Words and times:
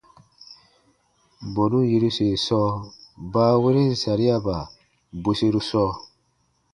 Bɔnu 1.53 1.79
yiruse 1.89 2.27
sɔɔ 2.45 2.69
baaweren 3.31 3.91
sariaba 4.01 4.55
bweseru 5.23 5.61
sɔɔ. 5.69 5.91